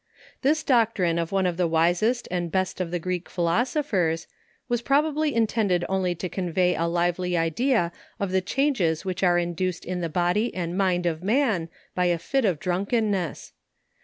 This 0.41 0.63
doctrine 0.63 1.19
of 1.19 1.31
one 1.31 1.45
of 1.45 1.57
the 1.57 1.67
wisest 1.67 2.27
and 2.31 2.51
best 2.51 2.81
of 2.81 2.89
the 2.89 2.97
Greek 2.97 3.29
Philosophers, 3.29 4.25
was 4.67 4.81
probably 4.81 5.35
intended 5.35 5.85
only 5.87 6.15
to 6.15 6.27
convey 6.27 6.73
a 6.73 6.87
lively 6.87 7.37
idea 7.37 7.91
of 8.19 8.31
the 8.31 8.41
changes 8.41 9.05
which 9.05 9.21
are 9.21 9.37
induced 9.37 9.85
in 9.85 10.01
the 10.01 10.09
body 10.09 10.51
and 10.55 10.75
mind 10.75 11.05
of 11.05 11.21
man 11.21 11.69
by 11.93 12.05
a 12.05 12.17
fit 12.17 12.45
of 12.45 12.59
drunkenness. 12.59 13.53